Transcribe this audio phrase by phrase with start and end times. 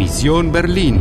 [0.00, 0.98] Misión Berlín.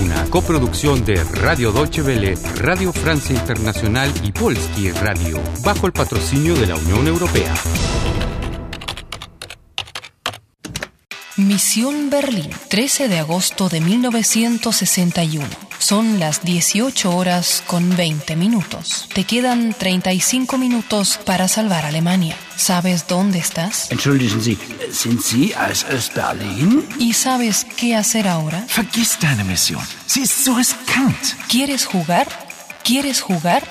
[0.00, 6.54] Una coproducción de Radio Deutsche Welle, Radio Francia Internacional y Polski Radio, bajo el patrocinio
[6.54, 7.52] de la Unión Europea.
[11.36, 15.69] Misión Berlín, 13 de agosto de 1961.
[15.80, 19.08] Son las 18 horas con 20 minutos.
[19.14, 22.36] Te quedan 35 minutos para salvar Alemania.
[22.54, 23.90] ¿Sabes dónde estás?
[23.90, 24.58] Entschuldigen Sie,
[24.92, 26.86] sind Sie aus Ostberlin?
[26.98, 28.62] ¿Y sabes qué hacer ahora?
[28.68, 29.80] Vergiss deine Mission.
[30.06, 31.16] Sie ist so riskant.
[31.48, 32.28] ¿Quieres jugar?
[32.84, 33.62] ¿Quieres jugar?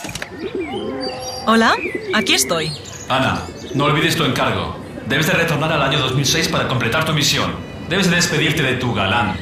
[1.46, 1.76] Hola,
[2.16, 2.71] aquí estoy.
[3.07, 3.44] Ana,
[3.76, 4.84] no olvides tu encargo.
[5.07, 7.54] Debes de retornar al año 2006 para completar tu misión.
[7.88, 9.38] Debes de despedirte de tu galán.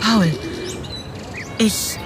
[0.00, 0.32] Paul,
[1.62, 1.98] ich...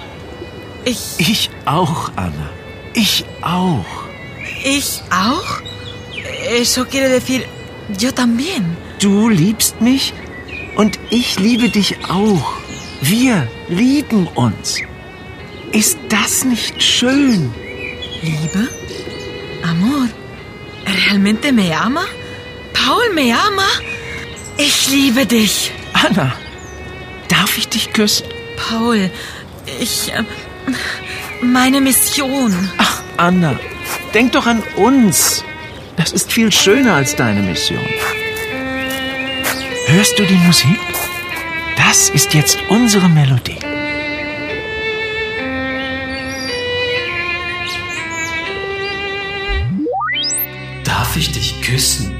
[0.85, 1.01] Ich...
[1.17, 2.49] Ich auch, Anna.
[2.93, 3.85] Ich auch.
[4.63, 5.61] ¿Ich auch?
[6.59, 7.41] Eso quiere decir
[7.99, 8.77] yo también.
[8.99, 10.13] Du liebst mich
[10.75, 12.53] und ich liebe dich auch.
[13.01, 14.77] Wir lieben uns.
[15.71, 17.53] Ist das nicht schön?
[18.21, 18.67] ¿Liebe?
[19.63, 20.07] ¿Amor?
[20.85, 22.05] ¿Realmente me ama?
[22.73, 23.69] ¿Paul me ama?
[24.57, 25.71] Ich liebe dich.
[25.93, 26.33] Anna,
[27.27, 28.25] darf ich dich küssen?
[28.55, 29.11] Paul,
[29.79, 30.13] ich...
[30.13, 30.23] äh,
[31.41, 32.53] meine Mission.
[32.77, 33.59] Ach, Anna,
[34.13, 35.43] denk doch an uns.
[35.95, 37.83] Das ist viel schöner als deine Mission.
[39.87, 40.79] Hörst du die Musik?
[41.77, 43.59] Das ist jetzt unsere Melodie.
[50.83, 52.15] ¿Darf ich dich küssen?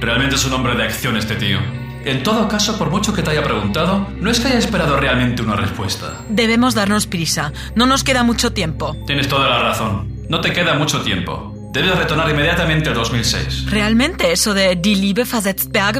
[0.00, 1.60] Realmente es un hombre de acción este tío.
[2.04, 5.40] En todo caso, por mucho que te haya preguntado, no es que haya esperado realmente
[5.42, 6.20] una respuesta.
[6.28, 7.52] Debemos darnos prisa.
[7.74, 8.94] No nos queda mucho tiempo.
[9.06, 10.12] Tienes toda la razón.
[10.28, 11.54] No te queda mucho tiempo.
[11.72, 13.66] Debes retornar inmediatamente al 2006.
[13.70, 15.24] Realmente eso de Die Liebe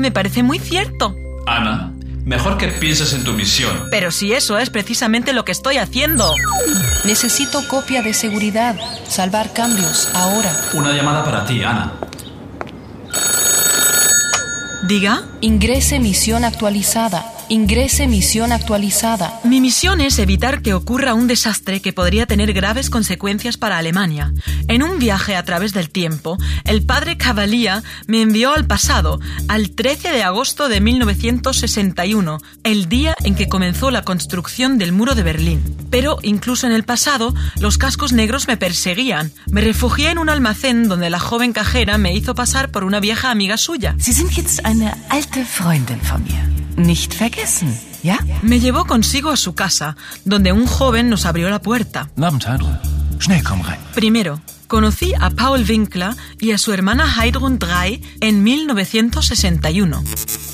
[0.00, 1.16] me parece muy cierto.
[1.46, 1.92] Ana,
[2.24, 3.89] mejor que pienses en tu misión.
[3.91, 6.34] Pero si eso es precisamente lo que estoy haciendo.
[7.05, 8.77] Necesito copia de seguridad.
[9.08, 10.55] Salvar cambios, ahora.
[10.74, 11.92] Una llamada para ti, Ana.
[14.86, 15.22] Diga.
[15.40, 17.33] Ingrese misión actualizada.
[17.48, 19.40] Ingrese misión actualizada.
[19.44, 24.32] Mi misión es evitar que ocurra un desastre que podría tener graves consecuencias para Alemania.
[24.68, 29.70] En un viaje a través del tiempo, el padre Cavalier me envió al pasado, al
[29.70, 35.22] 13 de agosto de 1961, el día en que comenzó la construcción del muro de
[35.22, 35.62] Berlín.
[35.90, 39.32] Pero incluso en el pasado, los cascos negros me perseguían.
[39.50, 43.30] Me refugié en un almacén donde la joven cajera me hizo pasar por una vieja
[43.30, 43.94] amiga suya.
[43.98, 46.54] Sie sind jetzt eine alte Freundin von mir.
[46.77, 48.18] Nicht vergessen, ja?
[48.42, 52.11] Me llevó consigo a su casa, donde un joven nos abrió la puerta.
[53.20, 53.80] Schnell, komm rein.
[53.95, 60.02] Primero, conocí a Paul Winkler y a su hermana Heidrun Drey en 1961.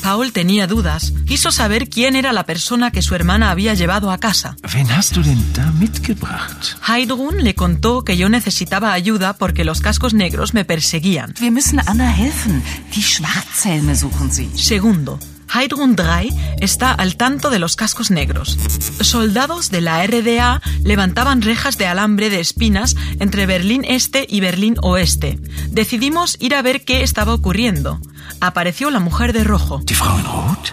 [0.02, 1.12] Paul tenía dudas.
[1.26, 4.56] Quiso saber quién era la persona que su hermana había llevado a casa.
[4.74, 6.76] Wen hast du denn da mitgebracht?
[6.86, 11.34] Heidrun le contó que yo necesitaba ayuda porque los cascos negros me perseguían.
[11.40, 12.62] Wir müssen Anna helfen.
[12.94, 14.50] Die Schwarzhelme suchen sie.
[14.54, 15.18] Segundo,
[15.52, 16.30] Heidrun Drey
[16.60, 18.58] está al tanto de los cascos negros.
[19.00, 24.76] Soldados de la RDA levantaban rejas de alambre de espinas entre Berlín Este y Berlín
[24.82, 25.38] Oeste.
[25.68, 28.00] Decidimos ir a ver qué estaba ocurriendo.
[28.40, 29.80] Apareció la mujer de rojo.
[29.84, 30.72] Die Frau in Rot?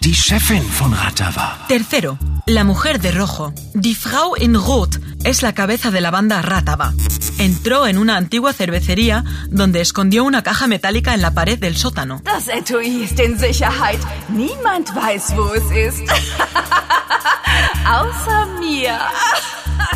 [0.00, 1.64] Die Chefin von Ratava.
[1.68, 3.52] Tercero, la mujer de rojo.
[3.74, 6.92] Die Frau in Rot es la cabeza de la banda Ratava.
[7.38, 12.20] Entró en una antigua cervecería donde escondió una caja metálica en la pared del sótano.
[12.24, 14.00] Das Etui ist in Sicherheit.
[14.28, 16.02] Niemand weiß, wo es ist.
[17.84, 18.98] Außer mir.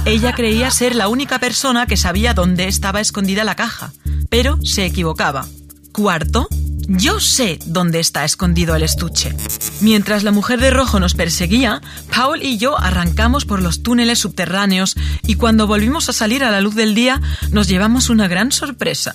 [0.05, 3.93] Ella creía ser la única persona que sabía dónde estaba escondida la caja,
[4.29, 5.47] pero se equivocaba.
[5.93, 6.49] Cuarto,
[6.89, 9.35] yo sé dónde está escondido el estuche.
[9.81, 11.81] Mientras la mujer de rojo nos perseguía,
[12.15, 14.97] Paul y yo arrancamos por los túneles subterráneos
[15.27, 17.21] y cuando volvimos a salir a la luz del día
[17.51, 19.15] nos llevamos una gran sorpresa.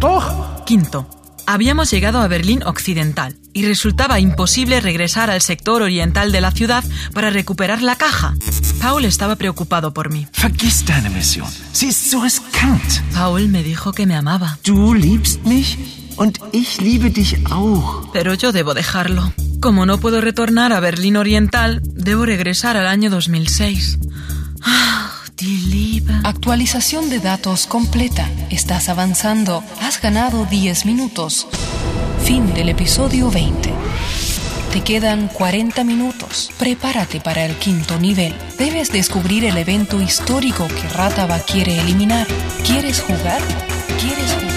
[0.00, 0.64] Doch.
[0.64, 1.08] Quinto,
[1.46, 6.84] habíamos llegado a Berlín Occidental y resultaba imposible regresar al sector oriental de la ciudad
[7.12, 8.34] para recuperar la caja.
[8.80, 10.26] Paul estaba preocupado por mí.
[10.40, 11.46] Vergiss deine Mission.
[11.72, 12.82] Sie ist so riskant.
[13.14, 15.78] Paul me dijo que me amaba, Du liebst mich
[16.16, 18.10] und ich liebe dich auch.
[18.12, 19.32] pero yo debo dejarlo.
[19.60, 23.98] Como no puedo retornar a Berlín Oriental, debo regresar al año 2006.
[24.62, 25.08] Ah.
[26.24, 28.28] Actualización de datos completa.
[28.50, 29.64] Estás avanzando.
[29.80, 31.48] Has ganado 10 minutos.
[32.32, 33.70] Fin del episodio 20.
[34.72, 36.50] Te quedan 40 minutos.
[36.58, 38.34] Prepárate para el quinto nivel.
[38.56, 42.26] Debes descubrir el evento histórico que Ratava quiere eliminar.
[42.64, 43.42] ¿Quieres jugar?
[44.00, 44.51] ¿Quieres jugar?